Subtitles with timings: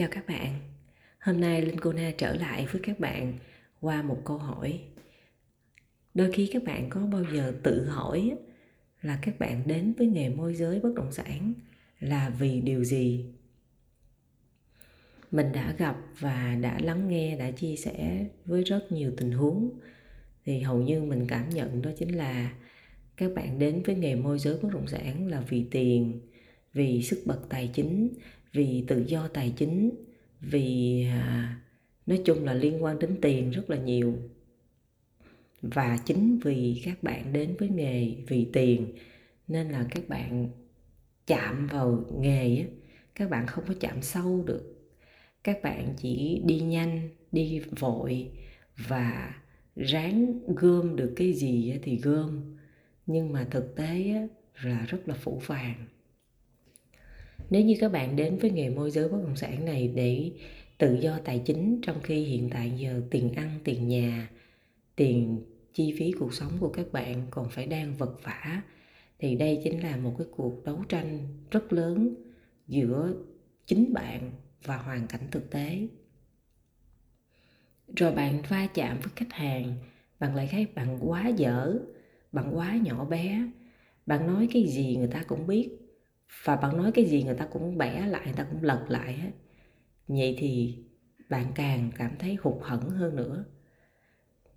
[0.00, 0.54] Chào các bạn.
[1.20, 3.38] Hôm nay Linh Cô Na trở lại với các bạn
[3.80, 4.80] qua một câu hỏi.
[6.14, 8.36] Đôi khi các bạn có bao giờ tự hỏi
[9.02, 11.52] là các bạn đến với nghề môi giới bất động sản
[12.00, 13.24] là vì điều gì?
[15.30, 19.70] Mình đã gặp và đã lắng nghe, đã chia sẻ với rất nhiều tình huống
[20.44, 22.52] thì hầu như mình cảm nhận đó chính là
[23.16, 26.20] các bạn đến với nghề môi giới bất động sản là vì tiền,
[26.72, 28.08] vì sức bật tài chính,
[28.52, 29.90] vì tự do tài chính
[30.40, 31.56] vì à,
[32.06, 34.14] nói chung là liên quan đến tiền rất là nhiều.
[35.62, 38.92] Và chính vì các bạn đến với nghề vì tiền
[39.48, 40.48] nên là các bạn
[41.26, 42.66] chạm vào nghề
[43.14, 44.90] các bạn không có chạm sâu được.
[45.44, 48.30] Các bạn chỉ đi nhanh đi vội
[48.88, 49.34] và
[49.76, 52.56] ráng gom được cái gì thì gom.
[53.06, 54.14] Nhưng mà thực tế
[54.62, 55.86] là rất là phủ vàng
[57.50, 60.30] nếu như các bạn đến với nghề môi giới bất động sản này để
[60.78, 64.30] tự do tài chính, trong khi hiện tại giờ tiền ăn, tiền nhà,
[64.96, 65.42] tiền
[65.72, 68.62] chi phí cuộc sống của các bạn còn phải đang vật vả,
[69.18, 71.18] thì đây chính là một cái cuộc đấu tranh
[71.50, 72.14] rất lớn
[72.68, 73.14] giữa
[73.66, 74.32] chính bạn
[74.64, 75.88] và hoàn cảnh thực tế.
[77.96, 79.74] Rồi bạn va chạm với khách hàng,
[80.20, 81.78] bạn lại thấy bạn quá dở,
[82.32, 83.42] bạn quá nhỏ bé.
[84.06, 85.79] Bạn nói cái gì người ta cũng biết
[86.44, 89.12] và bạn nói cái gì người ta cũng bẻ lại người ta cũng lật lại
[89.12, 89.30] hết
[90.08, 90.78] vậy thì
[91.28, 93.44] bạn càng cảm thấy hụt hẫng hơn nữa.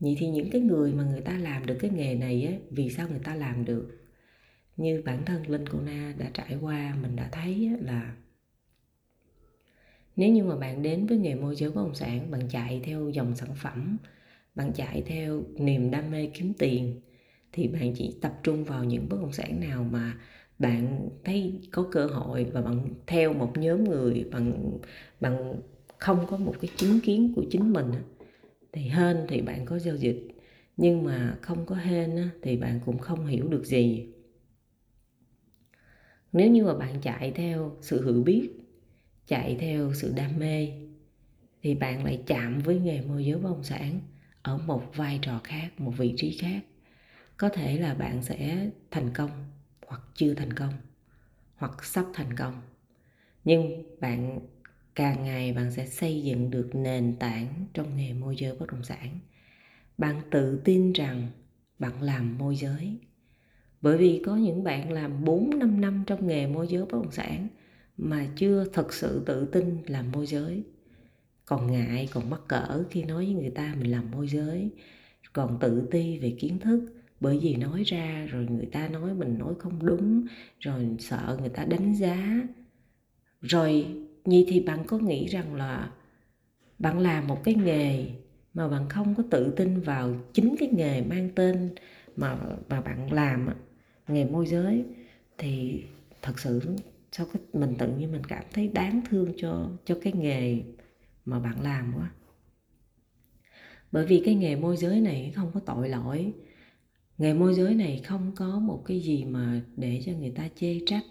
[0.00, 2.90] Vậy thì những cái người mà người ta làm được cái nghề này á vì
[2.90, 3.98] sao người ta làm được?
[4.76, 8.16] Như bản thân linh cô na đã trải qua mình đã thấy á, là
[10.16, 13.08] nếu như mà bạn đến với nghề môi giới bất động sản bạn chạy theo
[13.08, 13.96] dòng sản phẩm
[14.54, 17.00] bạn chạy theo niềm đam mê kiếm tiền
[17.52, 20.18] thì bạn chỉ tập trung vào những bất động sản nào mà
[20.62, 24.78] bạn thấy có cơ hội và bạn theo một nhóm người, bạn
[25.20, 25.54] bạn
[25.98, 27.92] không có một cái chứng kiến của chính mình
[28.72, 30.28] thì hên thì bạn có giao dịch.
[30.76, 34.06] Nhưng mà không có hên thì bạn cũng không hiểu được gì.
[36.32, 38.50] Nếu như mà bạn chạy theo sự hiểu biết,
[39.26, 40.68] chạy theo sự đam mê,
[41.62, 44.00] thì bạn lại chạm với nghề môi giới bất động sản
[44.42, 46.60] ở một vai trò khác, một vị trí khác.
[47.36, 49.30] Có thể là bạn sẽ thành công
[49.86, 50.72] hoặc chưa thành công,
[51.56, 52.62] hoặc sắp thành công.
[53.44, 54.40] Nhưng bạn,
[54.94, 58.84] càng ngày bạn sẽ xây dựng được nền tảng trong nghề môi giới bất động
[58.84, 59.18] sản.
[59.98, 61.28] Bạn tự tin rằng
[61.78, 62.98] bạn làm môi giới.
[63.80, 67.12] Bởi vì có những bạn làm 4 5 năm trong nghề môi giới bất động
[67.12, 67.48] sản
[67.96, 70.64] mà chưa thật sự tự tin làm môi giới.
[71.44, 74.70] Còn ngại, còn mắc cỡ khi nói với người ta mình làm môi giới,
[75.32, 79.38] còn tự ti về kiến thức bởi vì nói ra rồi người ta nói mình
[79.38, 80.26] nói không đúng,
[80.60, 82.42] rồi sợ người ta đánh giá.
[83.40, 83.86] Rồi
[84.24, 85.90] như thì bạn có nghĩ rằng là
[86.78, 88.06] bạn làm một cái nghề
[88.54, 91.74] mà bạn không có tự tin vào chính cái nghề mang tên
[92.16, 92.38] mà
[92.68, 93.48] mà bạn làm
[94.08, 94.84] nghề môi giới,
[95.38, 95.82] thì
[96.22, 96.60] thật sự
[97.12, 100.62] sao cái mình tự nhiên mình cảm thấy đáng thương cho cho cái nghề
[101.24, 102.10] mà bạn làm quá.
[103.92, 106.32] Bởi vì cái nghề môi giới này không có tội lỗi
[107.22, 110.80] nghề môi giới này không có một cái gì mà để cho người ta chê
[110.86, 111.04] trách,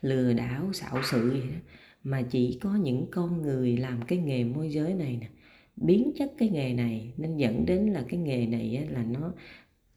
[0.00, 1.56] lừa đảo, xạo sự gì đó,
[2.04, 5.28] mà chỉ có những con người làm cái nghề môi giới này nè.
[5.76, 9.32] Biến chất cái nghề này nên dẫn đến là cái nghề này là nó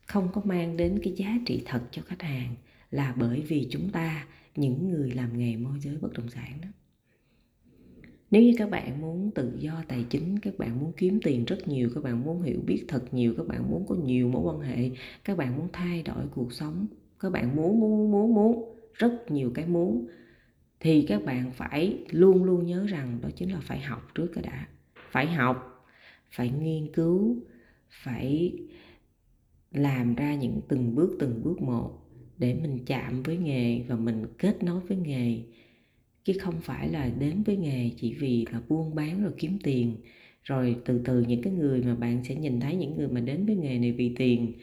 [0.08, 2.56] không có mang đến cái giá trị thật cho khách hàng,
[2.92, 6.70] là bởi vì chúng ta, những người làm nghề môi giới bất động sản đó
[8.32, 11.68] nếu như các bạn muốn tự do tài chính, các bạn muốn kiếm tiền rất
[11.68, 14.60] nhiều, các bạn muốn hiểu biết thật nhiều, các bạn muốn có nhiều mối quan
[14.60, 14.90] hệ,
[15.24, 16.88] các bạn muốn thay đổi cuộc sống,
[17.20, 20.08] các bạn muốn muốn muốn muốn, rất nhiều cái muốn,
[20.80, 24.44] thì các bạn phải luôn luôn nhớ rằng đó chính là phải học trước cái
[24.44, 24.68] đã.
[25.12, 25.86] Phải học,
[26.32, 27.38] phải nghiên cứu,
[27.90, 28.54] phải
[29.72, 31.92] làm ra những từng bước từng bước một
[32.38, 35.44] để mình chạm với nghề và mình kết nối với nghề
[36.28, 39.96] chứ không phải là đến với nghề chỉ vì là buôn bán rồi kiếm tiền.
[40.44, 43.46] Rồi từ từ những cái người mà bạn sẽ nhìn thấy những người mà đến
[43.46, 44.54] với nghề này vì tiền,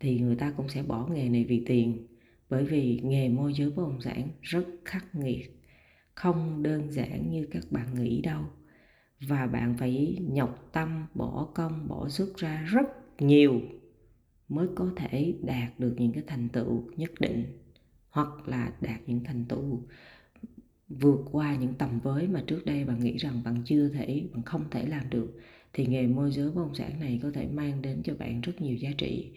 [0.00, 2.06] thì người ta cũng sẽ bỏ nghề này vì tiền.
[2.50, 5.60] Bởi vì nghề môi giới bất động sản rất khắc nghiệt,
[6.14, 8.42] không đơn giản như các bạn nghĩ đâu.
[9.20, 12.86] Và bạn phải nhọc tâm, bỏ công, bỏ sức ra rất
[13.18, 13.60] nhiều
[14.48, 17.44] mới có thể đạt được những cái thành tựu nhất định,
[18.10, 19.82] hoặc là đạt những thành tựu
[21.02, 24.42] vượt qua những tầm với mà trước đây bạn nghĩ rằng bạn chưa thể, bạn
[24.42, 25.40] không thể làm được,
[25.72, 28.60] thì nghề môi giới bất động sản này có thể mang đến cho bạn rất
[28.60, 29.30] nhiều giá trị.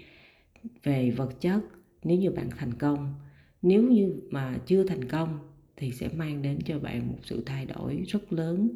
[0.83, 1.61] Về vật chất,
[2.03, 3.13] nếu như bạn thành công,
[3.61, 5.39] nếu như mà chưa thành công
[5.77, 8.69] thì sẽ mang đến cho bạn một sự thay đổi rất lớn,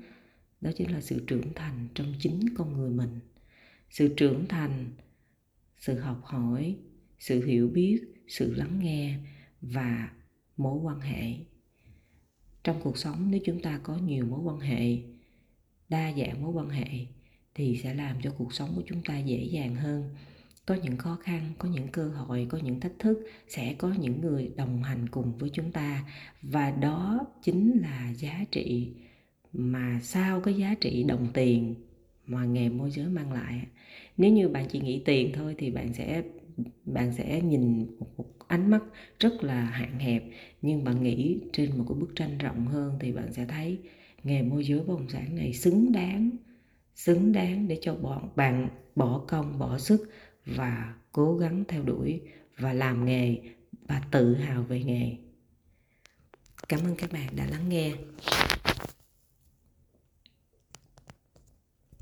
[0.62, 3.20] đó chính là sự trưởng thành trong chính con người mình.
[3.90, 4.86] Sự trưởng thành,
[5.78, 6.76] sự học hỏi,
[7.20, 9.18] sự hiểu biết, sự lắng nghe
[9.62, 10.12] và
[10.58, 11.36] mối quan hệ
[12.70, 14.98] trong cuộc sống nếu chúng ta có nhiều mối quan hệ
[15.90, 16.86] đa dạng mối quan hệ
[17.56, 20.10] thì sẽ làm cho cuộc sống của chúng ta dễ dàng hơn.
[20.66, 24.22] Có những khó khăn có những cơ hội có những thách thức sẽ có những
[24.22, 26.06] người đồng hành cùng với chúng ta
[26.42, 28.94] và đó chính là giá trị
[29.54, 31.76] mà sau cái giá trị đồng tiền
[32.26, 33.62] mà nghề môi giới mang lại.
[34.18, 36.24] Nếu như bạn chỉ nghĩ tiền thôi thì bạn sẽ
[36.86, 38.84] bạn sẽ nhìn một, một ánh mắt
[39.20, 40.24] rất là hạn hẹp.
[40.62, 43.80] Nhưng bạn nghĩ trên một cái bức tranh rộng hơn thì bạn sẽ thấy
[44.24, 46.30] nghề môi giới bất động sản này xứng đáng
[46.96, 50.10] xứng đáng để cho bọn, bạn bỏ công, bỏ sức
[50.46, 52.22] và cố gắng theo đuổi
[52.58, 53.38] và làm nghề
[53.88, 55.16] và tự hào về nghề.
[56.70, 57.94] Cảm ơn các bạn đã lắng nghe.